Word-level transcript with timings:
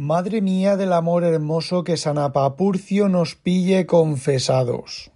Madre 0.00 0.42
mía 0.42 0.76
del 0.76 0.92
amor 0.92 1.24
hermoso 1.24 1.82
que 1.82 1.96
San 1.96 2.18
Apapurcio 2.18 3.08
nos 3.08 3.34
pille 3.34 3.84
confesados. 3.84 5.10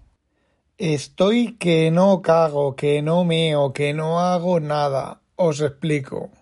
Estoy 0.76 1.56
que 1.56 1.92
no 1.92 2.20
cago, 2.20 2.74
que 2.74 3.00
no 3.00 3.22
meo, 3.22 3.72
que 3.72 3.94
no 3.94 4.18
hago 4.18 4.58
nada. 4.58 5.20
Os 5.36 5.60
explico. 5.60 6.32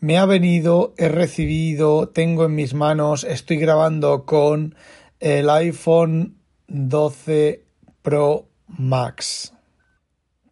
Me 0.00 0.18
ha 0.18 0.26
venido, 0.26 0.94
he 0.96 1.08
recibido, 1.08 2.08
tengo 2.08 2.44
en 2.44 2.56
mis 2.56 2.74
manos, 2.74 3.22
estoy 3.22 3.58
grabando 3.58 4.26
con 4.26 4.74
el 5.20 5.48
iPhone 5.48 6.38
12 6.66 7.64
Pro 8.02 8.48
Max. 8.66 9.54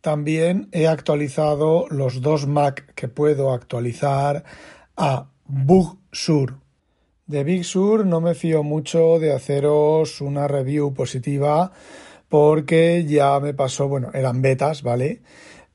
También 0.03 0.69
he 0.71 0.87
actualizado 0.87 1.87
los 1.91 2.21
dos 2.21 2.47
Mac 2.47 2.95
que 2.95 3.09
puedo 3.09 3.53
actualizar 3.53 4.45
a 4.97 5.31
Bug 5.47 5.99
Sur 6.13 6.65
de 7.27 7.43
Big 7.43 7.65
Sur 7.65 8.07
no 8.07 8.21
me 8.21 8.35
fío 8.35 8.63
mucho 8.63 9.19
de 9.19 9.33
haceros 9.33 10.21
una 10.21 10.47
review 10.47 10.95
positiva 10.95 11.73
porque 12.29 13.05
ya 13.05 13.41
me 13.41 13.53
pasó, 13.53 13.89
bueno, 13.89 14.11
eran 14.15 14.43
betas, 14.43 14.83
¿vale? 14.83 15.23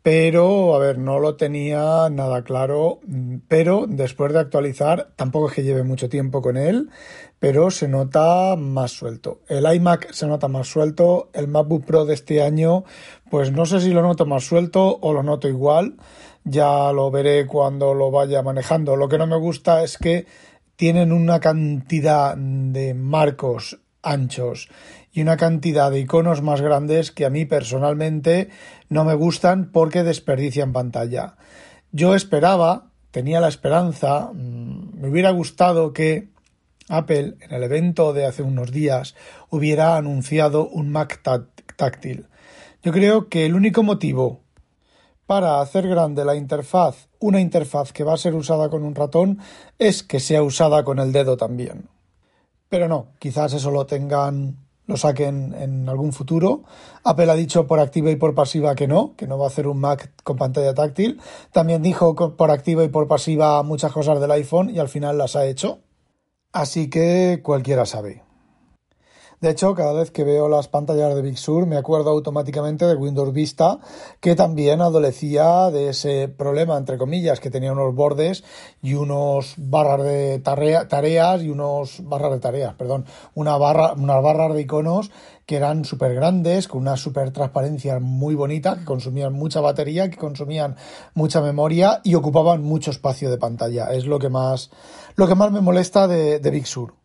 Pero, 0.02 0.74
a 0.74 0.80
ver, 0.80 0.98
no 0.98 1.20
lo 1.20 1.36
tenía 1.36 2.10
nada 2.10 2.44
claro, 2.44 3.00
pero 3.48 3.86
después 3.88 4.34
de 4.34 4.40
actualizar, 4.40 5.12
tampoco 5.16 5.50
es 5.50 5.54
que 5.54 5.64
lleve 5.64 5.84
mucho 5.84 6.10
tiempo 6.10 6.42
con 6.42 6.58
él, 6.58 6.90
pero 7.38 7.70
se 7.70 7.88
nota 7.88 8.56
más 8.56 8.92
suelto. 8.92 9.42
El 9.48 9.72
iMac 9.72 10.12
se 10.12 10.28
nota 10.28 10.48
más 10.48 10.68
suelto, 10.68 11.30
el 11.34 11.48
MacBook 11.48 11.86
Pro 11.86 12.06
de 12.06 12.16
este 12.16 12.42
año, 12.42 12.84
pues 13.30 13.52
no 13.52 13.66
sé 13.66 13.80
si 13.80 13.92
lo 13.92 14.02
noto 14.02 14.26
más 14.26 14.44
suelto 14.44 14.98
o 15.02 15.14
lo 15.14 15.22
noto 15.22 15.48
igual, 15.48 15.98
ya 16.44 16.92
lo 16.92 17.12
veré 17.12 17.46
cuando 17.46 17.94
lo 17.94 18.10
vaya 18.10 18.42
manejando. 18.42 18.96
Lo 18.96 19.08
que 19.08 19.20
no 19.20 19.28
me 19.28 19.38
gusta 19.38 19.84
es 19.84 19.98
que 19.98 20.26
tienen 20.82 21.12
una 21.12 21.40
cantidad 21.40 22.36
de 22.36 22.96
marcos 22.96 23.78
anchos 24.02 24.68
y 25.14 25.22
una 25.22 25.38
cantidad 25.38 25.92
de 25.92 26.00
iconos 26.00 26.42
más 26.42 26.60
grandes 26.60 27.12
que 27.12 27.24
a 27.24 27.30
mí 27.30 27.46
personalmente 27.46 28.50
no 28.90 29.06
me 29.06 29.14
gustan 29.14 29.70
porque 29.72 30.02
desperdician 30.02 30.74
pantalla. 30.74 31.36
Yo 31.92 32.16
esperaba, 32.16 32.88
tenía 33.12 33.40
la 33.40 33.48
esperanza, 33.48 34.32
mm, 34.34 35.00
me 35.00 35.10
hubiera 35.10 35.30
gustado 35.30 35.94
que 35.94 36.30
Apple 36.90 37.36
en 37.42 37.54
el 37.54 37.62
evento 37.62 38.12
de 38.12 38.26
hace 38.26 38.42
unos 38.42 38.72
días 38.72 39.14
hubiera 39.52 39.98
anunciado 39.98 40.68
un 40.68 40.92
Mac 40.92 41.22
táctil. 41.76 42.26
Yo 42.82 42.92
creo 42.92 43.30
que 43.30 43.46
el 43.46 43.54
único 43.54 43.84
motivo 43.84 44.41
para 45.32 45.62
hacer 45.62 45.88
grande 45.88 46.26
la 46.26 46.36
interfaz, 46.36 47.08
una 47.22 47.40
interfaz 47.40 47.94
que 47.94 48.04
va 48.04 48.16
a 48.16 48.18
ser 48.18 48.36
usada 48.36 48.70
con 48.70 48.84
un 48.84 48.96
ratón, 48.96 49.40
es 49.80 50.04
que 50.04 50.20
sea 50.20 50.44
usada 50.44 50.84
con 50.84 51.00
el 51.00 51.14
dedo 51.14 51.38
también. 51.38 51.88
Pero 52.68 52.90
no, 52.90 53.14
quizás 53.18 53.54
eso 53.54 53.72
lo 53.72 53.86
tengan, 53.86 54.58
lo 54.88 54.98
saquen 54.98 55.56
en 55.58 55.88
algún 55.88 56.12
futuro. 56.12 56.64
Apple 57.06 57.32
ha 57.32 57.36
dicho 57.36 57.66
por 57.66 57.80
activa 57.80 58.12
y 58.12 58.18
por 58.18 58.36
pasiva 58.36 58.76
que 58.76 58.90
no, 58.90 59.16
que 59.16 59.26
no 59.26 59.38
va 59.38 59.46
a 59.46 59.48
hacer 59.48 59.68
un 59.68 59.80
Mac 59.80 60.12
con 60.26 60.36
pantalla 60.36 60.74
táctil. 60.74 61.22
También 61.54 61.82
dijo 61.82 62.14
por 62.36 62.52
activa 62.52 62.84
y 62.84 62.90
por 62.90 63.08
pasiva 63.08 63.64
muchas 63.64 63.94
cosas 63.94 64.20
del 64.20 64.32
iPhone 64.32 64.70
y 64.70 64.80
al 64.80 64.90
final 64.90 65.18
las 65.18 65.38
ha 65.38 65.46
hecho. 65.46 65.80
Así 66.52 66.90
que 66.90 67.40
cualquiera 67.42 67.86
sabe. 67.86 68.22
De 69.42 69.50
hecho, 69.50 69.74
cada 69.74 69.94
vez 69.94 70.12
que 70.12 70.24
veo 70.24 70.48
las 70.50 70.68
pantallas 70.68 71.16
de 71.16 71.24
Big 71.24 71.40
Sur 71.40 71.66
me 71.66 71.76
acuerdo 71.76 72.12
automáticamente 72.12 72.86
de 72.86 72.94
Windows 72.94 73.34
Vista, 73.34 73.80
que 74.20 74.36
también 74.36 74.82
adolecía 74.82 75.72
de 75.72 75.90
ese 75.90 76.28
problema, 76.28 76.78
entre 76.78 77.00
comillas, 77.00 77.40
que 77.40 77.50
tenía 77.50 77.72
unos 77.72 77.96
bordes 77.96 78.44
y 78.84 78.94
unos 78.94 79.56
barras 79.58 80.04
de 80.04 80.38
tareas 80.38 81.42
y 81.42 81.50
unos 81.50 82.08
barras 82.08 82.34
de 82.34 82.40
tareas, 82.40 82.76
perdón, 82.76 83.06
una 83.34 83.58
barra, 83.58 83.94
unas 83.94 84.22
barras 84.22 84.54
de 84.54 84.62
iconos 84.62 85.10
que 85.48 85.56
eran 85.56 85.86
súper 85.86 86.14
grandes, 86.14 86.68
con 86.68 86.82
una 86.82 86.96
súper 86.96 87.32
transparencia 87.32 88.00
muy 88.00 88.36
bonita, 88.36 88.78
que 88.78 88.86
consumían 88.86 89.34
mucha 89.34 89.60
batería, 89.60 90.12
que 90.12 90.18
consumían 90.18 90.76
mucha 91.16 91.42
memoria 91.42 92.00
y 92.04 92.14
ocupaban 92.14 92.62
mucho 92.62 92.92
espacio 92.92 93.32
de 93.32 93.40
pantalla. 93.40 93.92
Es 93.92 94.06
lo 94.06 94.20
que 94.20 94.30
más, 94.30 94.70
lo 95.16 95.28
que 95.28 95.34
más 95.34 95.52
me 95.52 95.62
molesta 95.62 96.08
de 96.08 96.52
Big 96.52 96.68
Sur. 96.68 97.01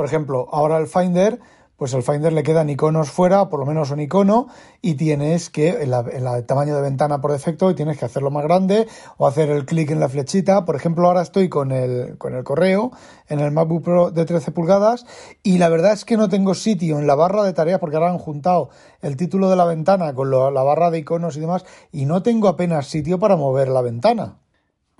Por 0.00 0.06
ejemplo, 0.06 0.48
ahora 0.50 0.78
el 0.78 0.86
Finder, 0.86 1.40
pues 1.76 1.92
el 1.92 2.02
Finder 2.02 2.32
le 2.32 2.42
quedan 2.42 2.70
iconos 2.70 3.10
fuera, 3.10 3.50
por 3.50 3.60
lo 3.60 3.66
menos 3.66 3.90
un 3.90 4.00
icono, 4.00 4.46
y 4.80 4.94
tienes 4.94 5.50
que, 5.50 5.82
en, 5.82 5.92
el 5.92 6.46
tamaño 6.46 6.74
de 6.74 6.80
ventana 6.80 7.20
por 7.20 7.32
defecto, 7.32 7.70
y 7.70 7.74
tienes 7.74 7.98
que 7.98 8.06
hacerlo 8.06 8.30
más 8.30 8.44
grande 8.44 8.88
o 9.18 9.26
hacer 9.26 9.50
el 9.50 9.66
clic 9.66 9.90
en 9.90 10.00
la 10.00 10.08
flechita. 10.08 10.64
Por 10.64 10.74
ejemplo, 10.74 11.06
ahora 11.06 11.20
estoy 11.20 11.50
con 11.50 11.70
el, 11.70 12.16
con 12.16 12.34
el 12.34 12.44
correo 12.44 12.92
en 13.28 13.40
el 13.40 13.50
MacBook 13.50 13.82
Pro 13.84 14.10
de 14.10 14.24
13 14.24 14.52
pulgadas 14.52 15.04
y 15.42 15.58
la 15.58 15.68
verdad 15.68 15.92
es 15.92 16.06
que 16.06 16.16
no 16.16 16.30
tengo 16.30 16.54
sitio 16.54 16.98
en 16.98 17.06
la 17.06 17.14
barra 17.14 17.42
de 17.42 17.52
tareas 17.52 17.78
porque 17.78 17.96
ahora 17.96 18.08
han 18.08 18.16
juntado 18.16 18.70
el 19.02 19.18
título 19.18 19.50
de 19.50 19.56
la 19.56 19.66
ventana 19.66 20.14
con 20.14 20.30
la 20.30 20.62
barra 20.62 20.90
de 20.90 21.00
iconos 21.00 21.36
y 21.36 21.40
demás 21.40 21.66
y 21.92 22.06
no 22.06 22.22
tengo 22.22 22.48
apenas 22.48 22.86
sitio 22.86 23.18
para 23.18 23.36
mover 23.36 23.68
la 23.68 23.82
ventana. 23.82 24.38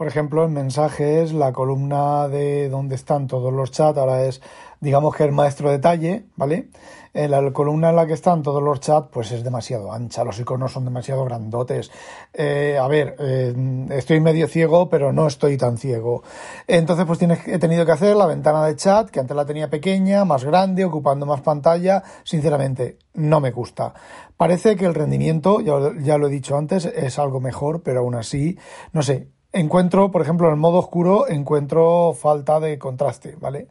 Por 0.00 0.06
ejemplo, 0.06 0.46
en 0.46 0.54
mensajes, 0.54 1.34
la 1.34 1.52
columna 1.52 2.26
de 2.26 2.70
donde 2.70 2.94
están 2.94 3.26
todos 3.26 3.52
los 3.52 3.70
chats 3.70 3.98
ahora 3.98 4.24
es, 4.24 4.40
digamos 4.80 5.14
que 5.14 5.24
el 5.24 5.32
maestro 5.32 5.70
detalle, 5.70 6.24
¿vale? 6.36 6.70
Eh, 7.12 7.28
la 7.28 7.52
columna 7.52 7.90
en 7.90 7.96
la 7.96 8.06
que 8.06 8.14
están 8.14 8.42
todos 8.42 8.62
los 8.62 8.80
chats, 8.80 9.08
pues 9.12 9.30
es 9.30 9.44
demasiado 9.44 9.92
ancha, 9.92 10.24
los 10.24 10.40
iconos 10.40 10.72
son 10.72 10.86
demasiado 10.86 11.22
grandotes. 11.26 11.90
Eh, 12.32 12.78
a 12.80 12.88
ver, 12.88 13.14
eh, 13.18 13.54
estoy 13.90 14.20
medio 14.20 14.48
ciego, 14.48 14.88
pero 14.88 15.12
no 15.12 15.26
estoy 15.26 15.58
tan 15.58 15.76
ciego. 15.76 16.22
Entonces, 16.66 17.04
pues 17.04 17.18
tienes, 17.18 17.46
he 17.46 17.58
tenido 17.58 17.84
que 17.84 17.92
hacer 17.92 18.16
la 18.16 18.24
ventana 18.24 18.64
de 18.64 18.76
chat, 18.76 19.10
que 19.10 19.20
antes 19.20 19.36
la 19.36 19.44
tenía 19.44 19.68
pequeña, 19.68 20.24
más 20.24 20.44
grande, 20.44 20.82
ocupando 20.82 21.26
más 21.26 21.42
pantalla. 21.42 22.02
Sinceramente, 22.24 22.96
no 23.12 23.40
me 23.40 23.50
gusta. 23.50 23.92
Parece 24.38 24.76
que 24.76 24.86
el 24.86 24.94
rendimiento, 24.94 25.60
ya, 25.60 25.74
ya 26.00 26.16
lo 26.16 26.28
he 26.28 26.30
dicho 26.30 26.56
antes, 26.56 26.86
es 26.86 27.18
algo 27.18 27.38
mejor, 27.38 27.82
pero 27.82 28.00
aún 28.00 28.14
así, 28.14 28.56
no 28.94 29.02
sé, 29.02 29.28
encuentro, 29.52 30.10
por 30.10 30.22
ejemplo, 30.22 30.46
en 30.46 30.54
el 30.54 30.60
modo 30.60 30.78
oscuro 30.78 31.28
encuentro 31.28 32.12
falta 32.14 32.60
de 32.60 32.78
contraste, 32.78 33.36
¿vale? 33.40 33.68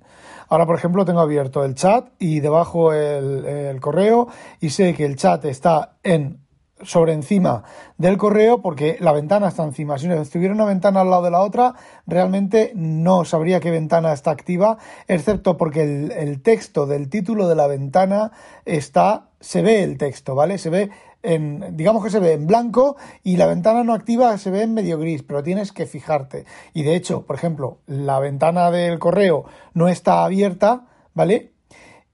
Ahora, 0.49 0.65
por 0.65 0.75
ejemplo, 0.75 1.05
tengo 1.05 1.19
abierto 1.19 1.63
el 1.63 1.75
chat 1.75 2.09
y 2.17 2.39
debajo 2.39 2.91
el, 2.91 3.79
correo 3.79 4.27
y 4.59 4.71
sé 4.71 4.93
que 4.95 5.05
el 5.05 5.15
chat 5.15 5.45
está 5.45 5.97
en 6.03 6.39
sobre 6.81 7.11
encima 7.11 7.63
del 7.97 8.17
correo 8.17 8.61
porque 8.61 8.97
la 8.99 9.11
ventana 9.11 9.49
está 9.49 9.63
encima. 9.63 9.97
Si 9.99 10.07
estuviera 10.07 10.53
una 10.53 10.65
ventana 10.65 11.01
al 11.01 11.09
lado 11.09 11.23
de 11.23 11.31
la 11.31 11.41
otra, 11.41 11.75
realmente 12.07 12.71
no 12.73 13.25
sabría 13.25 13.59
qué 13.59 13.69
ventana 13.69 14.13
está 14.13 14.31
activa, 14.31 14.77
excepto 15.07 15.57
porque 15.57 15.83
el 15.83 16.41
texto 16.41 16.87
del 16.87 17.09
título 17.09 17.47
de 17.47 17.55
la 17.55 17.67
ventana 17.67 18.31
está, 18.65 19.27
se 19.41 19.61
ve 19.61 19.83
el 19.83 19.97
texto, 19.97 20.35
¿vale? 20.35 20.57
Se 20.57 20.69
ve 20.69 20.89
en, 21.23 21.75
digamos 21.75 22.03
que 22.03 22.09
se 22.09 22.19
ve 22.19 22.33
en 22.33 22.47
blanco 22.47 22.95
y 23.23 23.37
la 23.37 23.47
ventana 23.47 23.83
no 23.83 23.93
activa 23.93 24.37
se 24.37 24.51
ve 24.51 24.63
en 24.63 24.73
medio 24.73 24.97
gris, 24.97 25.23
pero 25.23 25.43
tienes 25.43 25.71
que 25.71 25.85
fijarte. 25.85 26.45
Y 26.73 26.83
de 26.83 26.95
hecho, 26.95 27.25
por 27.25 27.35
ejemplo, 27.35 27.79
la 27.87 28.19
ventana 28.19 28.71
del 28.71 28.99
correo 28.99 29.45
no 29.73 29.87
está 29.87 30.23
abierta, 30.23 30.87
¿vale? 31.13 31.53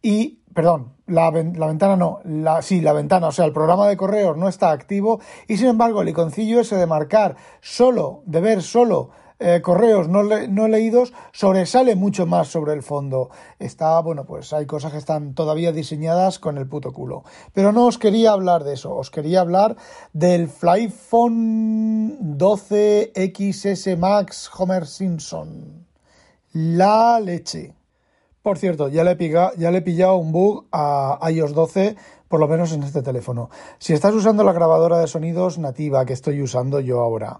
Y, 0.01 0.39
perdón, 0.53 0.93
la, 1.07 1.31
la, 1.31 1.67
ventana 1.67 1.95
no, 1.95 2.19
la, 2.23 2.61
sí, 2.61 2.81
la 2.81 2.93
ventana, 2.93 3.27
o 3.27 3.31
sea, 3.31 3.45
el 3.45 3.53
programa 3.53 3.87
de 3.87 3.97
correos 3.97 4.37
no 4.37 4.47
está 4.47 4.71
activo 4.71 5.19
y 5.47 5.57
sin 5.57 5.67
embargo 5.67 6.01
el 6.01 6.09
iconcillo 6.09 6.59
ese 6.59 6.75
de 6.75 6.87
marcar 6.87 7.35
solo, 7.61 8.23
de 8.25 8.41
ver 8.41 8.61
solo 8.61 9.11
eh, 9.39 9.61
correos 9.61 10.07
no, 10.07 10.23
no, 10.23 10.67
leídos 10.67 11.13
sobresale 11.33 11.95
mucho 11.95 12.25
más 12.25 12.47
sobre 12.47 12.73
el 12.73 12.83
fondo. 12.83 13.29
Está, 13.59 13.99
bueno, 13.99 14.25
pues 14.25 14.53
hay 14.53 14.65
cosas 14.65 14.91
que 14.91 14.97
están 14.97 15.33
todavía 15.33 15.71
diseñadas 15.71 16.39
con 16.39 16.57
el 16.57 16.67
puto 16.67 16.93
culo. 16.93 17.23
Pero 17.53 17.71
no 17.71 17.85
os 17.85 17.97
quería 17.97 18.31
hablar 18.31 18.63
de 18.63 18.73
eso, 18.73 18.95
os 18.95 19.11
quería 19.11 19.41
hablar 19.41 19.75
del 20.13 20.47
Flyphone 20.47 22.17
12 22.37 23.11
XS 23.15 23.97
Max 23.97 24.49
Homer 24.57 24.85
Simpson. 24.85 25.85
La 26.53 27.19
leche. 27.19 27.73
Por 28.45 28.59
cierto, 28.59 28.89
ya 28.89 29.03
le, 29.03 29.13
he 29.13 29.81
pillado 29.81 30.17
un 30.17 30.31
bug 30.31 30.67
a 30.71 31.17
iOS 31.31 31.55
12 31.55 31.95
por 32.27 32.39
lo 32.39 32.47
menos 32.47 32.73
en 32.73 32.83
este 32.83 33.01
teléfono. 33.01 33.49
Si 33.79 33.91
estás 33.91 34.13
usando 34.13 34.43
la 34.43 34.53
grabadora 34.53 34.99
de 34.99 35.07
sonidos 35.07 35.57
nativa 35.57 36.05
que 36.05 36.13
estoy 36.13 36.43
usando 36.43 36.79
yo 36.79 37.01
ahora, 37.01 37.39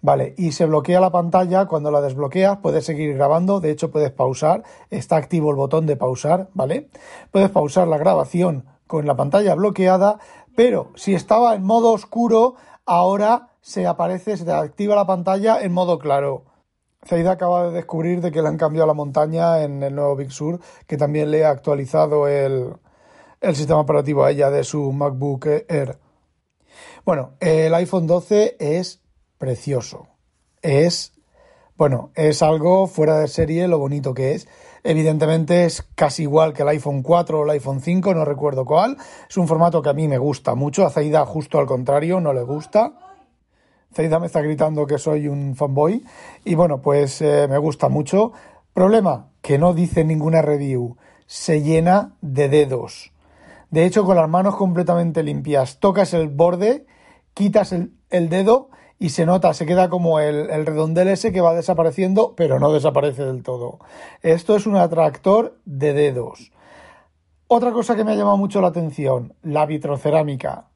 vale, 0.00 0.32
y 0.38 0.52
se 0.52 0.66
bloquea 0.66 1.00
la 1.00 1.10
pantalla, 1.10 1.66
cuando 1.66 1.90
la 1.90 2.00
desbloqueas 2.00 2.58
puedes 2.58 2.84
seguir 2.84 3.16
grabando, 3.16 3.58
de 3.58 3.72
hecho 3.72 3.90
puedes 3.90 4.12
pausar, 4.12 4.62
está 4.90 5.16
activo 5.16 5.50
el 5.50 5.56
botón 5.56 5.86
de 5.86 5.96
pausar, 5.96 6.50
¿vale? 6.54 6.88
Puedes 7.32 7.50
pausar 7.50 7.88
la 7.88 7.98
grabación 7.98 8.64
con 8.86 9.08
la 9.08 9.16
pantalla 9.16 9.56
bloqueada, 9.56 10.20
pero 10.54 10.92
si 10.94 11.14
estaba 11.14 11.56
en 11.56 11.64
modo 11.64 11.90
oscuro, 11.90 12.54
ahora 12.86 13.48
se 13.60 13.88
aparece, 13.88 14.36
se 14.36 14.44
te 14.44 14.52
activa 14.52 14.94
la 14.94 15.04
pantalla 15.04 15.60
en 15.60 15.72
modo 15.72 15.98
claro. 15.98 16.53
Zaida 17.06 17.32
acaba 17.32 17.66
de 17.66 17.72
descubrir 17.72 18.20
de 18.20 18.30
que 18.32 18.42
le 18.42 18.48
han 18.48 18.56
cambiado 18.56 18.86
la 18.86 18.94
montaña 18.94 19.62
en 19.62 19.82
el 19.82 19.94
nuevo 19.94 20.16
Big 20.16 20.32
Sur, 20.32 20.60
que 20.86 20.96
también 20.96 21.30
le 21.30 21.44
ha 21.44 21.50
actualizado 21.50 22.28
el, 22.28 22.74
el 23.40 23.56
sistema 23.56 23.80
operativo 23.80 24.24
a 24.24 24.30
ella 24.30 24.50
de 24.50 24.64
su 24.64 24.92
MacBook 24.92 25.46
Air. 25.68 25.98
Bueno, 27.04 27.34
el 27.40 27.74
iPhone 27.74 28.06
12 28.06 28.56
es 28.58 29.02
precioso. 29.38 30.08
Es 30.62 31.12
Bueno, 31.76 32.10
es 32.14 32.42
algo 32.42 32.86
fuera 32.86 33.18
de 33.18 33.28
serie 33.28 33.68
lo 33.68 33.78
bonito 33.78 34.14
que 34.14 34.32
es. 34.32 34.48
Evidentemente 34.82 35.64
es 35.64 35.82
casi 35.94 36.22
igual 36.22 36.52
que 36.52 36.62
el 36.62 36.68
iPhone 36.68 37.02
4 37.02 37.40
o 37.40 37.44
el 37.44 37.50
iPhone 37.50 37.80
5, 37.80 38.14
no 38.14 38.24
recuerdo 38.24 38.64
cuál. 38.64 38.96
Es 39.28 39.36
un 39.36 39.48
formato 39.48 39.82
que 39.82 39.90
a 39.90 39.94
mí 39.94 40.08
me 40.08 40.18
gusta 40.18 40.54
mucho. 40.54 40.86
A 40.86 40.90
Zaida 40.90 41.26
justo 41.26 41.58
al 41.58 41.66
contrario, 41.66 42.20
no 42.20 42.32
le 42.32 42.42
gusta. 42.42 43.03
Zaida 43.94 44.18
me 44.18 44.26
está 44.26 44.42
gritando 44.42 44.86
que 44.86 44.98
soy 44.98 45.28
un 45.28 45.54
fanboy. 45.56 46.04
Y 46.44 46.54
bueno, 46.54 46.82
pues 46.82 47.22
eh, 47.22 47.46
me 47.48 47.58
gusta 47.58 47.88
mucho. 47.88 48.32
Problema, 48.72 49.28
que 49.40 49.58
no 49.58 49.72
dice 49.72 50.04
ninguna 50.04 50.42
review. 50.42 50.96
Se 51.26 51.62
llena 51.62 52.12
de 52.20 52.48
dedos. 52.48 53.12
De 53.70 53.86
hecho, 53.86 54.04
con 54.04 54.16
las 54.16 54.28
manos 54.28 54.56
completamente 54.56 55.22
limpias, 55.22 55.78
tocas 55.78 56.14
el 56.14 56.28
borde, 56.28 56.86
quitas 57.34 57.72
el, 57.72 57.92
el 58.10 58.28
dedo 58.28 58.70
y 58.98 59.10
se 59.10 59.26
nota, 59.26 59.52
se 59.54 59.66
queda 59.66 59.88
como 59.88 60.20
el, 60.20 60.50
el, 60.50 60.66
redondel 60.66 61.08
ese 61.08 61.32
que 61.32 61.40
va 61.40 61.54
desapareciendo, 61.54 62.34
pero 62.36 62.60
no 62.60 62.72
desaparece 62.72 63.24
del 63.24 63.42
todo. 63.42 63.80
Esto 64.22 64.54
es 64.56 64.66
un 64.66 64.76
atractor 64.76 65.58
de 65.64 65.92
dedos. 65.92 66.52
Otra 67.48 67.72
cosa 67.72 67.96
que 67.96 68.04
me 68.04 68.12
ha 68.12 68.16
llamado 68.16 68.36
mucho 68.36 68.60
la 68.60 68.68
atención, 68.68 69.34
la 69.42 69.66
vitrocerámica. 69.66 70.68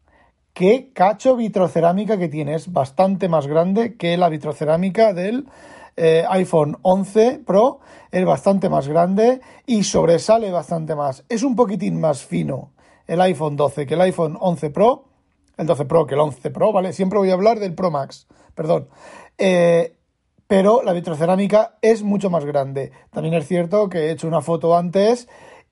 Qué 0.58 0.90
cacho 0.93 1.37
vitrocerámica 1.37 2.19
que 2.19 2.28
tiene, 2.28 2.56
es 2.56 2.72
bastante 2.72 3.28
más 3.28 3.46
grande 3.46 3.96
que 3.96 4.16
la 4.16 4.28
vitrocerámica 4.28 5.12
del 5.12 5.46
eh, 5.96 6.25
iPhone 6.31 6.78
11 6.82 7.43
Pro, 7.46 7.78
es 8.10 8.25
bastante 8.25 8.69
más 8.69 8.88
grande 8.88 9.40
y 9.66 9.84
sobresale 9.84 10.50
bastante 10.50 10.96
más. 10.96 11.25
Es 11.28 11.44
un 11.44 11.55
poquitín 11.55 12.00
más 12.00 12.25
fino 12.25 12.72
el 13.06 13.20
iPhone 13.20 13.55
12 13.55 13.87
que 13.87 13.94
el 13.94 14.00
iPhone 14.00 14.37
11 14.40 14.70
Pro, 14.70 15.05
el 15.56 15.64
12 15.64 15.84
Pro 15.84 16.06
que 16.08 16.14
el 16.16 16.20
11 16.22 16.50
Pro, 16.50 16.72
¿vale? 16.72 16.93
Siempre 16.93 17.20
voy 17.20 17.31
a 17.31 17.34
hablar 17.34 17.61
del 17.61 17.76
Pro 17.76 17.93
Max, 17.93 18.26
perdón. 18.56 18.88
Eh, 19.38 19.94
pero 20.49 20.82
la 20.82 20.93
vitrocerámica 20.93 21.76
es 21.82 22.02
mucho 22.02 22.31
más 22.31 22.44
grande. 22.44 22.90
También 23.11 23.34
es 23.34 23.46
cierto 23.46 23.88
que 23.88 24.06
he 24.06 24.11
hecho 24.11 24.26
una 24.26 24.40
foto 24.40 24.76
antes 24.76 25.28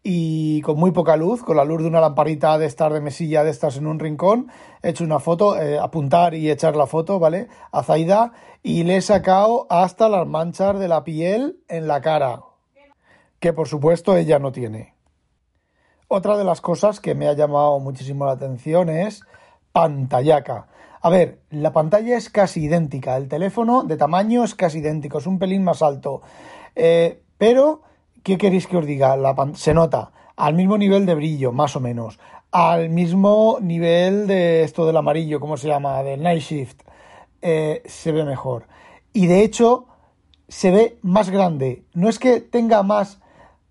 y 0.09 0.61
con 0.61 0.79
muy 0.79 0.93
poca 0.93 1.17
luz, 1.17 1.43
con 1.43 1.57
la 1.57 1.65
luz 1.65 1.83
de 1.83 1.89
una 1.89 2.01
lamparita 2.01 2.59
de 2.59 2.67
estar 2.67 2.93
de 2.93 3.01
mesilla 3.01 3.43
de 3.43 3.51
estas 3.51 3.77
en 3.77 3.89
un 3.89 3.99
rincón, 3.99 4.53
he 4.81 4.91
hecho 4.91 5.03
una 5.03 5.19
foto, 5.19 5.61
eh, 5.61 5.81
apuntar 5.81 6.33
y 6.35 6.49
echar 6.49 6.77
la 6.77 6.87
foto, 6.87 7.19
¿vale? 7.19 7.49
A 7.73 7.83
Zaida 7.83 8.31
y 8.63 8.85
le 8.85 8.99
he 8.99 9.03
sacado 9.03 9.67
hasta 9.69 10.09
las 10.09 10.25
manchas 10.25 10.79
de 10.79 10.87
la 10.87 11.03
piel 11.03 11.59
en 11.67 11.89
la 11.89 12.01
cara, 12.03 12.43
que 13.41 13.53
por 13.53 13.67
supuesto 13.67 14.17
ella 14.17 14.39
no 14.39 14.53
tiene. 14.53 14.95
Otra 16.07 16.37
de 16.37 16.45
las 16.45 16.61
cosas 16.61 17.01
que 17.01 17.17
me 17.17 17.27
ha 17.27 17.33
llamado 17.33 17.81
muchísimo 17.81 18.27
la 18.27 18.33
atención 18.33 18.89
es 18.89 19.23
pantallaca. 19.73 20.69
A 21.01 21.11
ver, 21.11 21.41
la 21.51 21.73
pantalla 21.73 22.17
es 22.17 22.31
casi 22.31 22.67
idéntica, 22.67 23.17
el 23.17 23.27
teléfono 23.27 23.83
de 23.83 23.97
tamaño 23.97 24.45
es 24.45 24.55
casi 24.55 24.79
idéntico, 24.79 25.19
es 25.19 25.27
un 25.27 25.41
pelín 25.41 25.65
más 25.65 25.83
alto. 25.83 26.23
Eh, 26.77 27.25
pero, 27.39 27.83
¿qué 28.27 28.39
queréis 28.39 28.67
que 28.67 28.77
os 28.77 28.85
diga? 28.85 29.17
La 29.17 29.37
se 29.55 29.73
nota 29.73 30.11
al 30.35 30.55
mismo 30.55 30.77
nivel 30.77 31.07
de 31.07 31.15
brillo, 31.15 31.53
más 31.53 31.77
o 31.77 31.81
menos, 31.81 32.19
al 32.51 32.91
mismo 32.91 33.59
nivel 33.61 34.27
de 34.27 34.65
esto 34.65 34.85
del 34.85 34.97
amarillo, 34.97 35.39
¿cómo 35.39 35.57
se 35.57 35.69
llama? 35.69 36.03
Del 36.03 36.25
Night 36.25 36.43
Shift, 36.43 36.83
eh, 37.41 37.85
se 37.85 38.11
ve 38.11 38.25
mejor. 38.25 38.67
Y 39.13 39.29
de 39.29 39.45
hecho, 39.45 39.87
se 40.49 40.73
ve 40.73 40.99
más 41.03 41.31
grande. 41.31 41.85
No 41.95 42.09
es 42.09 42.19
que 42.19 42.41
tenga 42.41 42.83
más 42.83 43.21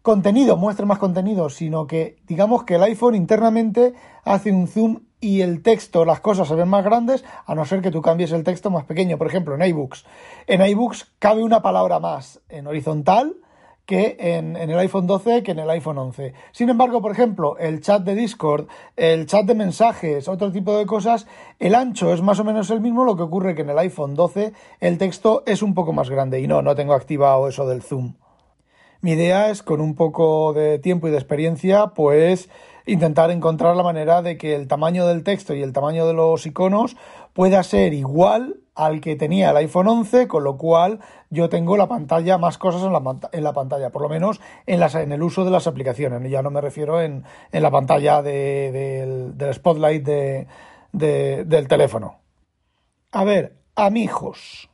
contenido, 0.02 0.56
muestre 0.56 0.86
más 0.86 1.00
contenido, 1.00 1.50
sino 1.50 1.86
que 1.86 2.16
digamos 2.26 2.64
que 2.64 2.76
el 2.76 2.84
iPhone 2.84 3.16
internamente 3.16 3.94
hace 4.24 4.54
un 4.54 4.70
zoom 4.70 5.02
y 5.20 5.42
el 5.42 5.64
texto, 5.64 6.06
las 6.06 6.22
cosas 6.22 6.48
se 6.48 6.56
ven 6.56 6.70
más 6.70 6.86
grandes, 6.86 7.26
a 7.46 7.56
no 7.56 7.66
ser 7.66 7.82
que 7.82 7.92
tú 7.92 8.02
cambies 8.02 8.32
el 8.32 8.46
texto 8.46 8.72
más 8.72 8.86
pequeño. 8.86 9.18
Por 9.18 9.28
ejemplo, 9.28 9.54
en 9.54 9.68
iBooks. 9.68 10.06
En 10.48 10.66
iBooks 10.66 11.12
cabe 11.20 11.44
una 11.44 11.62
palabra 11.62 12.00
más 12.00 12.40
en 12.48 12.68
horizontal 12.68 13.36
que 13.86 14.18
en, 14.20 14.56
el 14.56 14.78
iPhone 14.78 15.08
12 15.08 15.44
que 15.44 15.52
en 15.52 15.60
el 15.60 15.70
iPhone 15.70 15.98
11. 15.98 16.34
Sin 16.52 16.70
embargo, 16.70 17.02
por 17.02 17.12
ejemplo, 17.12 17.58
el 17.58 17.82
chat 17.82 18.04
de 18.04 18.16
Discord, 18.16 18.68
el 18.96 19.26
chat 19.28 19.46
de 19.46 19.56
mensajes, 19.56 20.28
otro 20.28 20.52
tipo 20.52 20.78
de 20.78 20.86
cosas, 20.86 21.28
el 21.60 21.76
ancho 21.76 22.14
es 22.14 22.22
más 22.22 22.40
o 22.40 22.44
menos 22.44 22.70
el 22.72 22.82
mismo, 22.82 23.06
lo 23.06 23.16
que 23.16 23.24
ocurre 23.24 23.56
que 23.56 23.62
en 23.62 23.70
el 23.70 23.80
iPhone 23.80 24.16
12 24.16 24.54
el 24.80 24.98
texto 24.98 25.44
es 25.46 25.62
un 25.62 25.74
poco 25.74 25.94
más 25.94 26.10
grande 26.10 26.40
y 26.40 26.48
no, 26.48 26.62
no 26.62 26.76
tengo 26.76 26.94
activado 26.94 27.48
eso 27.48 27.68
del 27.68 27.82
zoom. 27.82 28.16
Mi 29.02 29.12
idea 29.12 29.52
es, 29.52 29.62
con 29.62 29.82
un 29.82 29.94
poco 29.94 30.54
de 30.54 30.80
tiempo 30.80 31.08
y 31.08 31.12
de 31.12 31.18
experiencia, 31.18 31.88
pues 31.88 32.50
intentar 32.88 33.30
encontrar 33.30 33.76
la 33.76 33.84
manera 33.84 34.24
de 34.24 34.38
que 34.38 34.56
el 34.56 34.68
tamaño 34.68 35.06
del 35.06 35.24
texto 35.24 35.54
y 35.54 35.62
el 35.62 35.74
tamaño 35.74 36.08
de 36.08 36.14
los 36.14 36.46
iconos 36.46 36.98
pueda 37.34 37.62
ser 37.62 37.94
igual 37.94 38.62
al 38.76 39.02
que 39.02 39.16
tenía 39.16 39.52
el 39.52 39.58
iPhone 39.58 39.88
11, 39.88 40.28
con 40.28 40.44
lo 40.44 40.58
cual 40.58 41.00
yo 41.30 41.50
tengo 41.50 41.78
la 41.78 41.88
pantalla, 41.88 42.38
más 42.38 42.58
cosas 42.58 42.84
en 42.84 42.94
la, 42.94 43.02
en 43.32 43.44
la 43.44 43.54
pantalla, 43.54 43.90
por 43.90 44.02
lo 44.02 44.10
menos 44.10 44.42
en, 44.66 44.80
las, 44.80 44.96
en 44.96 45.12
el 45.12 45.24
uso 45.24 45.46
de 45.46 45.52
las 45.52 45.68
aplicaciones. 45.68 46.30
Ya 46.30 46.42
no 46.42 46.52
me 46.52 46.62
refiero 46.62 47.02
en, 47.02 47.24
en 47.52 47.64
la 47.64 47.72
pantalla 47.72 48.22
de, 48.22 48.72
del, 48.72 49.38
del 49.38 49.54
spotlight 49.54 50.04
de, 50.04 50.48
de, 50.92 51.46
del 51.46 51.68
teléfono. 51.68 52.20
A 53.12 53.24
ver, 53.24 53.58
amigos, 53.76 54.70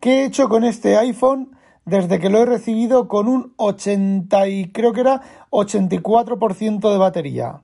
¿qué 0.00 0.22
he 0.22 0.24
hecho 0.26 0.48
con 0.48 0.64
este 0.64 0.96
iPhone? 0.96 1.58
desde 1.84 2.20
que 2.20 2.30
lo 2.30 2.38
he 2.38 2.46
recibido 2.46 3.08
con 3.08 3.28
un 3.28 3.54
80 3.56 4.48
y 4.48 4.70
creo 4.70 4.92
que 4.92 5.00
era 5.00 5.22
84% 5.50 6.92
de 6.92 6.98
batería. 6.98 7.62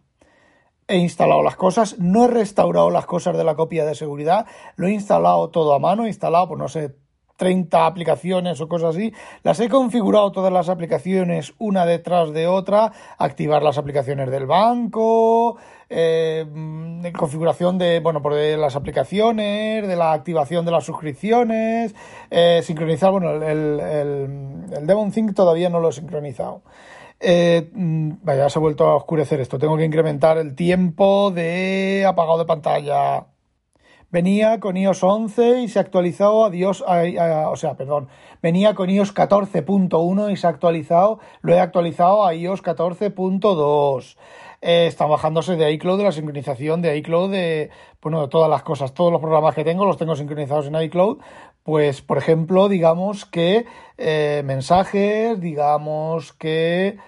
He 0.90 0.96
instalado 0.96 1.42
las 1.42 1.56
cosas, 1.56 1.98
no 1.98 2.24
he 2.24 2.28
restaurado 2.28 2.88
las 2.88 3.04
cosas 3.04 3.36
de 3.36 3.44
la 3.44 3.54
copia 3.54 3.84
de 3.84 3.94
seguridad, 3.94 4.46
lo 4.76 4.86
he 4.86 4.92
instalado 4.92 5.50
todo 5.50 5.74
a 5.74 5.78
mano, 5.78 6.04
he 6.04 6.08
instalado, 6.08 6.48
pues 6.48 6.58
no 6.58 6.68
sé, 6.68 6.94
30 7.38 7.86
aplicaciones 7.86 8.60
o 8.60 8.68
cosas 8.68 8.96
así. 8.96 9.12
Las 9.42 9.60
he 9.60 9.68
configurado 9.68 10.32
todas 10.32 10.52
las 10.52 10.68
aplicaciones 10.68 11.54
una 11.58 11.86
detrás 11.86 12.32
de 12.32 12.46
otra, 12.46 12.92
activar 13.16 13.62
las 13.62 13.78
aplicaciones 13.78 14.30
del 14.30 14.46
banco, 14.46 15.56
eh, 15.88 16.44
configuración 17.16 17.78
de, 17.78 18.00
bueno, 18.00 18.20
por 18.20 18.34
de 18.34 18.56
las 18.56 18.74
aplicaciones, 18.74 19.86
de 19.86 19.96
la 19.96 20.12
activación 20.12 20.64
de 20.64 20.72
las 20.72 20.84
suscripciones, 20.84 21.94
eh, 22.30 22.60
sincronizar, 22.62 23.12
bueno, 23.12 23.30
el, 23.30 23.42
el, 23.80 24.64
el 24.76 24.86
Devon 24.86 25.12
Think 25.12 25.34
todavía 25.34 25.70
no 25.70 25.80
lo 25.80 25.90
he 25.90 25.92
sincronizado. 25.92 26.62
Eh, 27.20 27.70
mm, 27.72 28.12
vaya, 28.22 28.48
se 28.48 28.58
ha 28.58 28.62
vuelto 28.62 28.86
a 28.86 28.96
oscurecer 28.96 29.40
esto. 29.40 29.58
Tengo 29.58 29.76
que 29.76 29.84
incrementar 29.84 30.38
el 30.38 30.54
tiempo 30.54 31.30
de 31.30 32.04
apagado 32.06 32.38
de 32.38 32.44
pantalla. 32.44 33.26
Venía 34.10 34.58
con 34.58 34.76
iOS 34.78 35.04
11 35.04 35.60
y 35.62 35.68
se 35.68 35.78
ha 35.78 35.82
actualizado 35.82 36.46
a 36.46 36.50
Dios, 36.50 36.82
o 36.82 37.56
sea, 37.56 37.74
perdón, 37.76 38.08
venía 38.40 38.74
con 38.74 38.88
iOS 38.88 39.14
14.1 39.14 40.32
y 40.32 40.36
se 40.36 40.46
ha 40.46 40.50
actualizado, 40.50 41.18
lo 41.42 41.52
he 41.52 41.60
actualizado 41.60 42.24
a 42.24 42.34
iOS 42.34 42.62
14.2. 42.62 44.16
Eh, 44.60 44.86
está 44.86 45.06
bajándose 45.06 45.56
de 45.56 45.70
iCloud, 45.72 45.98
de 45.98 46.04
la 46.04 46.12
sincronización 46.12 46.82
de 46.82 46.96
iCloud, 46.96 47.30
de, 47.30 47.70
bueno, 48.02 48.22
de 48.22 48.28
todas 48.28 48.50
las 48.50 48.62
cosas, 48.62 48.92
todos 48.92 49.12
los 49.12 49.20
programas 49.20 49.54
que 49.54 49.64
tengo 49.64 49.84
los 49.84 49.96
tengo 49.96 50.16
sincronizados 50.16 50.66
en 50.66 50.80
iCloud. 50.82 51.18
Pues, 51.62 52.02
por 52.02 52.18
ejemplo, 52.18 52.68
digamos 52.68 53.24
que 53.24 53.66
eh, 53.98 54.42
mensajes, 54.44 55.40
digamos 55.40 56.32
que 56.32 56.98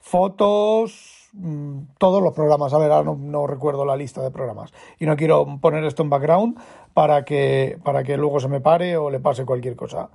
fotos, 0.00 1.30
mm, 1.32 1.78
todos 1.98 2.22
los 2.22 2.34
programas. 2.34 2.72
A 2.74 2.78
ver, 2.78 2.90
ahora 2.90 3.14
no, 3.16 3.46
recuerdo 3.46 3.84
la 3.84 3.96
lista 3.96 4.22
de 4.22 4.30
programas. 4.30 4.72
Y 4.98 5.06
no 5.06 5.16
quiero 5.16 5.46
poner 5.60 5.84
esto 5.84 6.02
en 6.02 6.10
background 6.10 6.58
para 6.92 7.24
que, 7.24 7.78
para 7.84 8.02
que 8.02 8.16
luego 8.16 8.40
se 8.40 8.48
me 8.48 8.60
pare 8.60 8.96
o 8.96 9.10
le 9.10 9.20
pase 9.20 9.44
cualquier 9.44 9.76
cosa. 9.76 10.10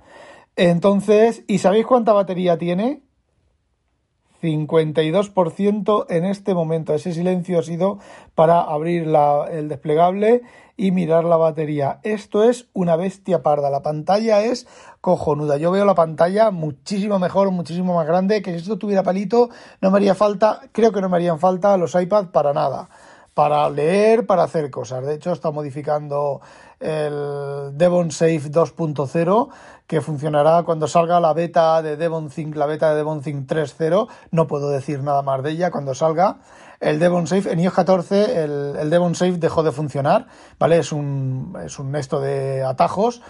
Entonces, 0.56 1.44
¿y 1.46 1.58
sabéis 1.58 1.86
cuánta 1.86 2.12
batería 2.12 2.58
tiene? 2.58 3.02
52% 4.42 6.06
en 6.08 6.24
este 6.24 6.54
momento. 6.54 6.94
Ese 6.94 7.12
silencio 7.12 7.58
ha 7.58 7.62
sido 7.62 7.98
para 8.34 8.60
abrir 8.60 9.08
el 9.50 9.68
desplegable 9.68 10.42
y 10.76 10.92
mirar 10.92 11.24
la 11.24 11.36
batería. 11.36 12.00
Esto 12.04 12.42
es 12.42 12.68
una 12.72 12.96
bestia 12.96 13.42
parda. 13.42 13.68
La 13.68 13.82
pantalla 13.82 14.42
es 14.42 14.66
cojonuda. 15.02 15.58
Yo 15.58 15.70
veo 15.70 15.84
la 15.84 15.94
pantalla 15.94 16.50
muchísimo 16.50 17.18
mejor, 17.18 17.50
muchísimo 17.50 17.94
más 17.94 18.06
grande. 18.06 18.40
Que 18.40 18.52
si 18.52 18.58
esto 18.58 18.78
tuviera 18.78 19.02
palito, 19.02 19.50
no 19.82 19.90
me 19.90 19.98
haría 19.98 20.14
falta, 20.14 20.62
creo 20.72 20.90
que 20.90 21.02
no 21.02 21.10
me 21.10 21.16
harían 21.16 21.38
falta 21.38 21.76
los 21.76 21.94
iPads 21.94 22.30
para 22.30 22.54
nada. 22.54 22.88
Para 23.34 23.68
leer, 23.68 24.26
para 24.26 24.44
hacer 24.44 24.70
cosas. 24.70 25.04
De 25.04 25.14
hecho, 25.14 25.32
está 25.32 25.50
modificando 25.50 26.40
el 26.80 27.76
Devon 27.76 28.10
Safe 28.10 28.50
2.0 28.50 29.48
que 29.86 30.00
funcionará 30.00 30.62
cuando 30.62 30.86
salga 30.86 31.18
la 31.18 31.32
beta 31.32 31.82
de 31.82 31.96
Devon 31.96 32.30
Think, 32.30 32.54
la 32.54 32.66
beta 32.66 32.90
de 32.90 32.96
Devon 32.96 33.22
Think 33.22 33.50
3.0. 33.50 34.08
No 34.30 34.46
puedo 34.46 34.70
decir 34.70 35.02
nada 35.02 35.22
más 35.22 35.42
de 35.42 35.50
ella 35.50 35.70
cuando 35.70 35.94
salga. 35.94 36.38
El 36.78 36.98
Devon 36.98 37.26
Safe, 37.26 37.52
en 37.52 37.58
iOS 37.58 37.74
14, 37.74 38.44
el, 38.44 38.76
el 38.78 38.88
Devon 38.88 39.14
Safe 39.14 39.36
dejó 39.38 39.62
de 39.62 39.72
funcionar, 39.72 40.28
¿vale? 40.58 40.78
Es 40.78 40.92
un, 40.92 41.56
es 41.64 41.78
un 41.78 41.94
esto 41.96 42.20
de 42.20 42.62
atajos 42.62 43.20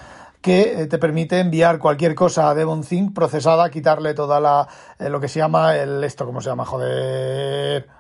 que 0.41 0.83
eh, 0.83 0.87
te 0.87 0.99
permite 0.99 1.41
enviar 1.41 1.79
cualquier 1.79 2.15
cosa 2.15 2.51
a 2.51 2.55
Devon 2.55 2.83
Think 2.83 3.15
procesada, 3.15 3.71
quitarle 3.71 4.15
toda 4.15 4.39
la, 4.39 4.69
eh, 4.99 5.09
lo 5.09 5.21
que 5.21 5.29
se 5.29 5.39
llama 5.39 5.77
el, 5.77 6.05
esto, 6.05 6.27
¿cómo 6.27 6.41
se 6.41 6.51
llama? 6.51 6.65
Joder 6.65 8.00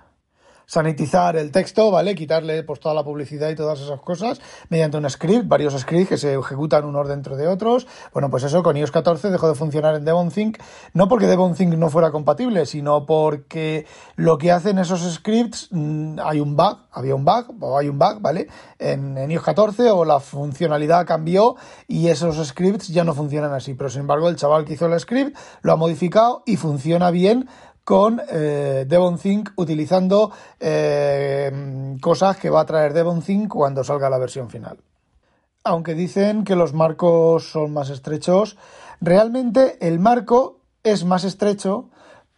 sanitizar 0.71 1.37
el 1.37 1.51
texto, 1.51 1.91
¿vale? 1.91 2.15
Quitarle 2.15 2.63
pues 2.63 2.79
toda 2.79 2.95
la 2.95 3.03
publicidad 3.03 3.51
y 3.51 3.57
todas 3.57 3.81
esas 3.81 4.01
cosas 4.01 4.41
mediante 4.69 4.99
un 4.99 5.11
script, 5.11 5.49
varios 5.49 5.77
scripts 5.77 6.11
que 6.11 6.17
se 6.17 6.35
ejecutan 6.35 6.85
unos 6.85 7.09
dentro 7.09 7.37
de 7.37 7.49
otros. 7.49 7.89
Bueno, 8.13 8.31
pues 8.31 8.45
eso 8.45 8.63
con 8.63 8.77
iOS 8.77 8.93
14 8.93 9.31
dejó 9.31 9.49
de 9.49 9.57
funcionar 9.57 9.97
en 9.97 10.05
DevonThink, 10.05 10.59
no 10.95 11.09
porque 11.09 11.27
DevonThink 11.27 11.75
no 11.75 11.91
fuera 11.91 12.13
compatible, 12.13 12.67
sino 12.67 13.05
porque 13.05 13.85
lo 14.15 14.39
que 14.39 14.53
hacen 14.53 14.79
esos 14.79 15.01
scripts, 15.13 15.71
mm, 15.73 16.21
hay 16.23 16.39
un 16.39 16.55
bug, 16.55 16.79
había 16.93 17.17
un 17.17 17.25
bug, 17.25 17.53
o 17.61 17.77
hay 17.77 17.89
un 17.89 17.99
bug, 17.99 18.21
¿vale? 18.21 18.47
En, 18.79 19.19
en 19.19 19.29
iOS 19.29 19.43
14 19.43 19.91
o 19.91 20.05
la 20.05 20.21
funcionalidad 20.21 21.05
cambió 21.05 21.57
y 21.89 22.07
esos 22.07 22.47
scripts 22.47 22.87
ya 22.87 23.03
no 23.03 23.15
funcionan 23.15 23.53
así. 23.53 23.75
Pero 23.75 23.91
sin 23.91 24.03
embargo, 24.03 24.29
el 24.29 24.37
chaval 24.37 24.65
que 24.65 24.75
hizo 24.75 24.87
el 24.87 25.01
script 25.01 25.37
lo 25.63 25.73
ha 25.73 25.77
modificado 25.77 26.45
y 26.47 26.57
funciona 26.57 27.11
bien 27.11 27.49
con 27.85 28.21
eh, 28.29 28.85
DevonThink 28.89 29.51
utilizando 29.57 30.31
eh, 30.59 31.97
cosas 32.01 32.37
que 32.37 32.51
va 32.51 32.61
a 32.61 32.67
traer 32.67 32.93
DevonThink 32.93 33.49
cuando 33.49 33.85
salga 33.85 34.11
la 34.11 34.19
versión 34.19 34.51
final. 34.51 34.79
Aunque 35.65 35.95
dicen 35.95 36.45
que 36.45 36.57
los 36.57 36.73
marcos 36.73 37.51
son 37.51 37.73
más 37.73 37.91
estrechos, 37.91 38.57
realmente 39.01 39.77
el 39.87 39.99
marco 39.99 40.61
es 40.83 41.05
más 41.05 41.25
estrecho 41.25 41.91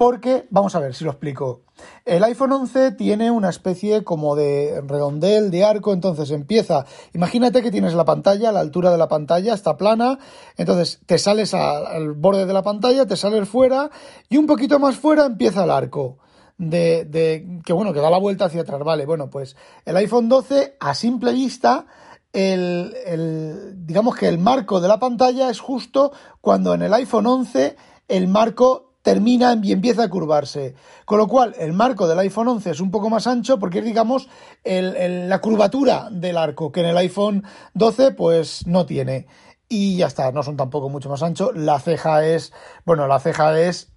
porque, 0.02 0.48
vamos 0.50 0.74
a 0.74 0.80
ver 0.80 0.96
si 0.96 1.04
lo 1.04 1.12
explico. 1.12 1.60
El 2.04 2.24
iPhone 2.24 2.50
11 2.50 2.90
tiene 2.90 3.30
una 3.30 3.50
especie 3.50 4.02
como 4.02 4.34
de 4.34 4.82
redondel, 4.84 5.52
de 5.52 5.62
arco, 5.62 5.92
entonces 5.92 6.32
empieza, 6.32 6.86
imagínate 7.14 7.62
que 7.62 7.70
tienes 7.70 7.94
la 7.94 8.04
pantalla, 8.04 8.50
la 8.50 8.58
altura 8.58 8.90
de 8.90 8.98
la 8.98 9.06
pantalla 9.06 9.54
está 9.54 9.76
plana, 9.76 10.18
entonces 10.56 10.98
te 11.06 11.18
sales 11.18 11.54
al 11.54 12.14
borde 12.14 12.46
de 12.46 12.52
la 12.52 12.64
pantalla, 12.64 13.06
te 13.06 13.16
sales 13.16 13.48
fuera 13.48 13.92
y 14.28 14.38
un 14.38 14.46
poquito 14.48 14.80
más 14.80 14.96
fuera 14.96 15.24
empieza 15.24 15.62
el 15.62 15.70
arco. 15.70 16.18
De, 16.58 17.60
que 17.64 17.72
bueno, 17.72 17.92
que 17.92 18.00
da 18.00 18.10
la 18.10 18.18
vuelta 18.18 18.46
hacia 18.46 18.62
atrás, 18.62 18.82
vale, 18.82 19.06
bueno, 19.06 19.30
pues 19.30 19.54
el 19.84 19.96
iPhone 19.98 20.28
12 20.28 20.78
a 20.80 20.94
simple 20.96 21.32
vista 21.32 21.86
el, 22.32 22.92
el, 23.06 23.86
digamos 23.86 24.16
que 24.16 24.26
el 24.26 24.38
marco 24.38 24.80
de 24.80 24.88
la 24.88 24.98
pantalla 24.98 25.48
es 25.48 25.60
justo 25.60 26.10
cuando 26.40 26.74
en 26.74 26.82
el 26.82 26.92
iPhone 26.92 27.28
11 27.28 27.76
el 28.08 28.26
marco 28.26 28.91
termina 29.02 29.58
y 29.62 29.72
empieza 29.72 30.04
a 30.04 30.08
curvarse. 30.08 30.74
Con 31.04 31.18
lo 31.18 31.28
cual, 31.28 31.54
el 31.58 31.72
marco 31.72 32.08
del 32.08 32.18
iPhone 32.20 32.48
11 32.48 32.70
es 32.70 32.80
un 32.80 32.90
poco 32.90 33.10
más 33.10 33.26
ancho 33.26 33.58
porque 33.58 33.80
es, 33.80 33.84
digamos, 33.84 34.28
la 34.64 35.40
curvatura 35.40 36.08
del 36.10 36.38
arco, 36.38 36.72
que 36.72 36.80
en 36.80 36.86
el 36.86 36.96
iPhone 36.96 37.44
12 37.74 38.12
pues 38.12 38.66
no 38.66 38.86
tiene. 38.86 39.26
Y 39.68 39.96
ya 39.96 40.06
está, 40.06 40.32
no 40.32 40.42
son 40.42 40.56
tampoco 40.56 40.88
mucho 40.88 41.08
más 41.08 41.22
ancho. 41.22 41.52
La 41.52 41.80
ceja 41.80 42.24
es, 42.26 42.52
bueno, 42.84 43.06
la 43.06 43.18
ceja 43.18 43.58
es 43.58 43.92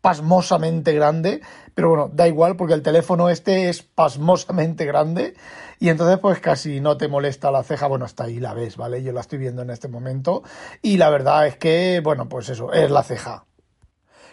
pasmosamente 0.00 0.92
grande, 0.92 1.40
pero 1.74 1.90
bueno, 1.90 2.10
da 2.12 2.26
igual 2.26 2.56
porque 2.56 2.74
el 2.74 2.82
teléfono 2.82 3.28
este 3.28 3.68
es 3.68 3.84
pasmosamente 3.84 4.84
grande 4.84 5.34
y 5.78 5.90
entonces 5.90 6.18
pues 6.18 6.40
casi 6.40 6.80
no 6.80 6.96
te 6.96 7.06
molesta 7.06 7.52
la 7.52 7.62
ceja, 7.62 7.86
bueno, 7.86 8.04
hasta 8.04 8.24
ahí 8.24 8.40
la 8.40 8.52
ves, 8.52 8.76
¿vale? 8.76 9.04
Yo 9.04 9.12
la 9.12 9.20
estoy 9.20 9.38
viendo 9.38 9.62
en 9.62 9.70
este 9.70 9.86
momento 9.86 10.42
y 10.82 10.96
la 10.96 11.08
verdad 11.08 11.46
es 11.46 11.56
que, 11.56 12.00
bueno, 12.02 12.28
pues 12.28 12.48
eso, 12.48 12.72
es 12.72 12.90
la 12.90 13.04
ceja. 13.04 13.46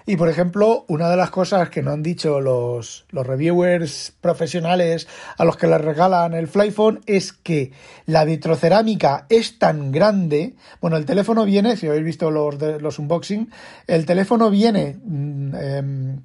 Y 0.10 0.18
por 0.18 0.28
ejemplo, 0.28 0.86
una 0.88 1.08
de 1.08 1.18
las 1.18 1.30
cosas 1.30 1.70
que 1.70 1.84
no 1.84 1.92
han 1.92 2.02
dicho 2.02 2.42
los, 2.42 3.06
los 3.12 3.28
reviewers 3.28 4.12
profesionales 4.20 5.08
a 5.38 5.46
los 5.46 5.56
que 5.56 5.68
les 5.68 5.80
regalan 5.80 6.34
el 6.34 6.48
Flyphone 6.48 7.02
es 7.06 7.32
que 7.32 7.74
la 8.08 8.26
vitrocerámica 8.26 9.28
es 9.30 9.60
tan 9.60 9.92
grande. 9.92 10.56
Bueno, 10.82 10.98
el 10.98 11.06
teléfono 11.06 11.46
viene, 11.46 11.78
si 11.78 11.86
habéis 11.86 12.06
visto 12.06 12.32
los, 12.32 12.60
los 12.82 12.98
unboxing, 12.98 13.52
el 13.86 14.08
teléfono 14.08 14.50
viene, 14.50 14.98
eh, 15.54 16.16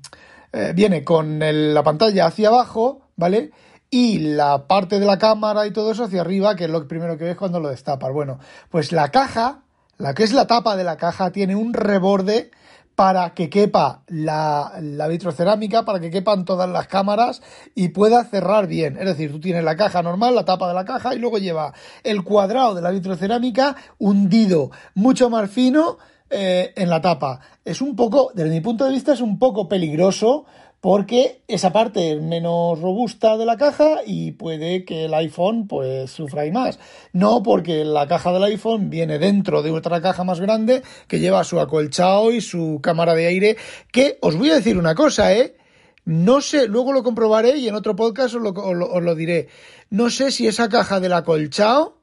eh, 0.55 0.73
viene 0.75 1.05
con 1.05 1.39
la 1.39 1.83
pantalla 1.83 2.25
hacia 2.25 2.49
abajo, 2.49 3.03
¿vale? 3.17 3.51
y 3.91 4.17
la 4.19 4.67
parte 4.67 4.99
de 4.99 5.05
la 5.05 5.19
cámara 5.19 5.67
y 5.67 5.73
todo 5.73 5.93
eso 5.93 6.05
hacia 6.05 6.23
arriba, 6.23 6.57
que 6.57 6.65
es 6.65 6.71
lo 6.71 6.89
primero 6.89 7.19
que 7.19 7.25
ves 7.25 7.37
cuando 7.37 7.61
lo 7.61 7.69
destapas. 7.69 8.15
Bueno, 8.15 8.39
pues 8.71 8.93
la 8.93 9.11
caja, 9.11 9.61
la 9.99 10.15
que 10.15 10.23
es 10.23 10.33
la 10.33 10.47
tapa 10.47 10.75
de 10.75 10.85
la 10.85 10.97
caja, 10.97 11.33
tiene 11.33 11.55
un 11.55 11.75
reborde 11.75 12.51
para 12.95 13.35
que 13.35 13.51
quepa 13.51 14.03
la, 14.07 14.73
la, 14.81 15.09
vitrocerámica, 15.09 15.85
para 15.85 16.01
que 16.01 16.11
quepan 16.11 16.45
todas 16.45 16.69
las 16.69 16.87
cámaras 16.87 17.43
y 17.75 17.89
pueda 17.89 18.25
cerrar 18.25 18.67
bien. 18.67 18.97
Es 18.99 19.07
decir, 19.07 19.33
tú 19.33 19.41
tienes 19.41 19.65
la 19.65 19.77
caja 19.77 20.03
normal, 20.03 20.35
la 20.35 20.45
tapa 20.45 20.69
de 20.69 20.75
la 20.75 20.85
caja 20.85 21.15
y 21.15 21.19
luego 21.19 21.39
lleva 21.39 21.75
el 22.05 22.23
cuadrado 22.23 22.75
de 22.75 22.83
la 22.83 22.91
vitrocerámica 22.91 23.77
hundido 23.99 24.71
mucho 24.95 25.29
más 25.29 25.51
fino 25.51 25.99
eh, 26.31 26.73
en 26.77 26.89
la 26.89 27.01
tapa. 27.01 27.41
Es 27.65 27.81
un 27.81 27.97
poco, 27.97 28.31
desde 28.35 28.51
mi 28.51 28.61
punto 28.61 28.85
de 28.85 28.93
vista, 28.93 29.13
es 29.13 29.21
un 29.21 29.39
poco 29.39 29.69
peligroso 29.69 30.47
porque 30.85 31.41
esa 31.49 31.73
parte 31.73 32.13
es 32.13 32.21
menos 32.21 32.79
robusta 32.79 33.39
de 33.39 33.47
la 33.47 33.57
caja 33.57 34.01
y 34.05 34.33
puede 34.33 34.85
que 34.85 35.07
el 35.07 35.15
iPhone 35.15 35.67
pues 35.67 36.11
sufra 36.11 36.43
ahí 36.43 36.53
más. 36.53 36.79
No 37.15 37.43
porque 37.43 37.87
la 37.87 38.07
caja 38.07 38.35
del 38.35 38.45
iPhone 38.45 38.91
viene 38.91 39.19
dentro 39.19 39.63
de 39.63 39.71
otra 39.71 40.03
caja 40.03 40.25
más 40.25 40.43
grande 40.43 40.83
que 41.09 41.21
lleva 41.21 41.43
su 41.43 41.59
acolchado 41.59 42.33
y 42.33 42.43
su 42.43 42.81
cámara 42.83 43.15
de 43.15 43.25
aire, 43.29 43.57
que 43.91 44.19
os 44.21 44.37
voy 44.37 44.51
a 44.51 44.57
decir 44.57 44.77
una 44.77 44.95
cosa, 44.95 45.33
¿eh? 45.33 45.57
No 46.05 46.43
sé, 46.43 46.69
luego 46.69 46.93
lo 46.93 47.03
comprobaré 47.03 47.57
y 47.57 47.67
en 47.67 47.77
otro 47.77 47.97
podcast 47.97 48.35
os 48.35 49.03
lo 49.03 49.15
diré. 49.15 49.49
No 49.89 50.11
sé 50.11 50.31
si 50.31 50.47
esa 50.47 50.69
caja 50.69 51.01
del 51.01 51.15
acolchado 51.15 52.03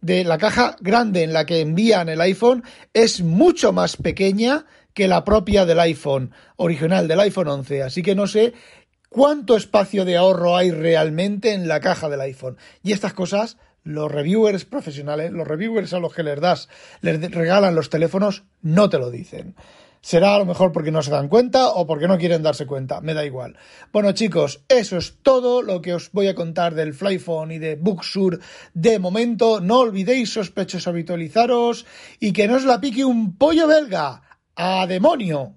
de 0.00 0.24
la 0.24 0.38
caja 0.38 0.76
grande 0.80 1.22
en 1.22 1.32
la 1.32 1.46
que 1.46 1.60
envían 1.60 2.08
el 2.08 2.20
iPhone 2.20 2.64
es 2.92 3.22
mucho 3.22 3.72
más 3.72 3.96
pequeña 3.96 4.66
que 4.96 5.08
la 5.08 5.26
propia 5.26 5.66
del 5.66 5.78
iPhone 5.78 6.32
original, 6.56 7.06
del 7.06 7.20
iPhone 7.20 7.48
11. 7.48 7.82
Así 7.82 8.02
que 8.02 8.14
no 8.14 8.26
sé 8.26 8.54
cuánto 9.10 9.54
espacio 9.54 10.06
de 10.06 10.16
ahorro 10.16 10.56
hay 10.56 10.70
realmente 10.70 11.52
en 11.52 11.68
la 11.68 11.80
caja 11.80 12.08
del 12.08 12.22
iPhone. 12.22 12.56
Y 12.82 12.92
estas 12.92 13.12
cosas, 13.12 13.58
los 13.84 14.10
reviewers 14.10 14.64
profesionales, 14.64 15.32
los 15.32 15.46
reviewers 15.46 15.92
a 15.92 15.98
los 15.98 16.14
que 16.14 16.22
les 16.22 16.40
das, 16.40 16.70
les 17.02 17.20
regalan 17.30 17.74
los 17.74 17.90
teléfonos, 17.90 18.44
no 18.62 18.88
te 18.88 18.98
lo 18.98 19.10
dicen. 19.10 19.54
Será 20.00 20.34
a 20.34 20.38
lo 20.38 20.46
mejor 20.46 20.72
porque 20.72 20.92
no 20.92 21.02
se 21.02 21.10
dan 21.10 21.28
cuenta 21.28 21.68
o 21.68 21.86
porque 21.86 22.08
no 22.08 22.16
quieren 22.16 22.42
darse 22.42 22.64
cuenta, 22.64 23.02
me 23.02 23.12
da 23.12 23.26
igual. 23.26 23.58
Bueno 23.92 24.12
chicos, 24.12 24.62
eso 24.68 24.96
es 24.96 25.18
todo 25.20 25.60
lo 25.60 25.82
que 25.82 25.92
os 25.92 26.10
voy 26.12 26.28
a 26.28 26.34
contar 26.34 26.74
del 26.74 26.94
Flyphone 26.94 27.52
y 27.52 27.58
de 27.58 27.76
Booksur 27.76 28.40
de 28.72 28.98
momento. 28.98 29.60
No 29.60 29.80
olvidéis 29.80 30.32
sospechosos 30.32 30.88
habitualizaros 30.88 31.84
y 32.18 32.32
que 32.32 32.48
no 32.48 32.54
os 32.54 32.64
la 32.64 32.80
pique 32.80 33.04
un 33.04 33.36
pollo 33.36 33.66
belga. 33.66 34.22
¡A 34.58 34.86
demonio! 34.86 35.52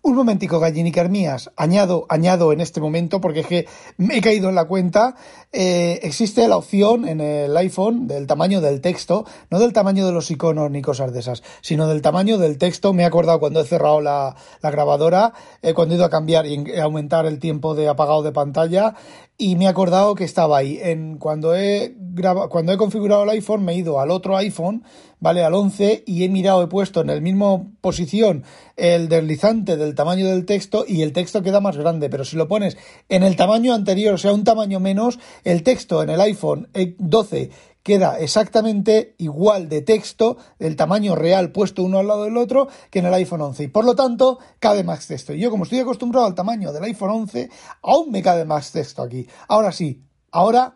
Un 0.00 0.14
momentico, 0.14 0.60
gallinicas 0.60 1.10
mías, 1.10 1.50
añado, 1.56 2.06
añado 2.08 2.54
en 2.54 2.62
este 2.62 2.80
momento, 2.80 3.20
porque 3.20 3.40
es 3.40 3.46
que 3.46 3.68
me 3.98 4.16
he 4.16 4.22
caído 4.22 4.48
en 4.48 4.54
la 4.54 4.64
cuenta, 4.64 5.14
eh, 5.52 6.00
existe 6.04 6.48
la 6.48 6.56
opción 6.56 7.06
en 7.06 7.20
el 7.20 7.54
iPhone 7.54 8.06
del 8.06 8.26
tamaño 8.26 8.62
del 8.62 8.80
texto, 8.80 9.26
no 9.50 9.58
del 9.58 9.74
tamaño 9.74 10.06
de 10.06 10.12
los 10.12 10.30
iconos 10.30 10.70
ni 10.70 10.80
cosas 10.80 11.12
de 11.12 11.20
esas, 11.20 11.42
sino 11.60 11.86
del 11.86 12.00
tamaño 12.00 12.38
del 12.38 12.56
texto. 12.56 12.94
Me 12.94 13.02
he 13.02 13.06
acordado 13.06 13.40
cuando 13.40 13.60
he 13.60 13.66
cerrado 13.66 14.00
la, 14.00 14.36
la 14.62 14.70
grabadora, 14.70 15.34
eh, 15.60 15.74
cuando 15.74 15.94
he 15.94 15.98
ido 15.98 16.06
a 16.06 16.10
cambiar 16.10 16.46
y 16.46 16.78
aumentar 16.78 17.26
el 17.26 17.38
tiempo 17.38 17.74
de 17.74 17.88
apagado 17.88 18.22
de 18.22 18.32
pantalla, 18.32 18.94
y 19.40 19.56
me 19.56 19.64
he 19.64 19.68
acordado 19.68 20.14
que 20.14 20.24
estaba 20.24 20.58
ahí. 20.58 20.78
En, 20.82 21.16
cuando, 21.16 21.56
he 21.56 21.94
grabado, 21.96 22.50
cuando 22.50 22.72
he 22.72 22.76
configurado 22.76 23.22
el 23.22 23.30
iPhone, 23.30 23.64
me 23.64 23.72
he 23.72 23.76
ido 23.76 23.98
al 23.98 24.10
otro 24.10 24.36
iPhone, 24.36 24.84
¿vale? 25.18 25.42
Al 25.42 25.54
11, 25.54 26.04
y 26.06 26.24
he 26.24 26.28
mirado, 26.28 26.62
he 26.62 26.66
puesto 26.66 27.00
en 27.00 27.08
el 27.08 27.22
mismo 27.22 27.72
posición 27.80 28.44
el 28.76 29.08
deslizante 29.08 29.78
del 29.78 29.94
tamaño 29.94 30.26
del 30.26 30.44
texto 30.44 30.84
y 30.86 31.00
el 31.00 31.14
texto 31.14 31.42
queda 31.42 31.60
más 31.60 31.78
grande. 31.78 32.10
Pero 32.10 32.26
si 32.26 32.36
lo 32.36 32.48
pones 32.48 32.76
en 33.08 33.22
el 33.22 33.34
tamaño 33.36 33.72
anterior, 33.72 34.12
o 34.12 34.18
sea, 34.18 34.34
un 34.34 34.44
tamaño 34.44 34.78
menos, 34.78 35.18
el 35.44 35.62
texto 35.62 36.02
en 36.02 36.10
el 36.10 36.20
iPhone 36.20 36.68
12 36.98 37.50
queda 37.82 38.18
exactamente 38.18 39.14
igual 39.18 39.68
de 39.68 39.82
texto, 39.82 40.36
el 40.58 40.76
tamaño 40.76 41.14
real 41.16 41.52
puesto 41.52 41.82
uno 41.82 41.98
al 41.98 42.06
lado 42.06 42.24
del 42.24 42.36
otro, 42.36 42.68
que 42.90 42.98
en 42.98 43.06
el 43.06 43.14
iPhone 43.14 43.40
11. 43.40 43.64
Y 43.64 43.68
por 43.68 43.84
lo 43.84 43.94
tanto, 43.94 44.38
cabe 44.58 44.84
más 44.84 45.06
texto. 45.06 45.32
Y 45.32 45.40
yo, 45.40 45.50
como 45.50 45.64
estoy 45.64 45.80
acostumbrado 45.80 46.26
al 46.26 46.34
tamaño 46.34 46.72
del 46.72 46.84
iPhone 46.84 47.10
11, 47.10 47.50
aún 47.82 48.10
me 48.10 48.22
cabe 48.22 48.44
más 48.44 48.72
texto 48.72 49.02
aquí. 49.02 49.26
Ahora 49.48 49.72
sí, 49.72 50.02
ahora 50.30 50.74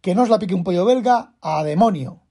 que 0.00 0.14
no 0.14 0.22
os 0.22 0.28
la 0.28 0.38
pique 0.38 0.54
un 0.54 0.62
pollo 0.64 0.84
belga, 0.84 1.34
a 1.40 1.64
demonio. 1.64 2.25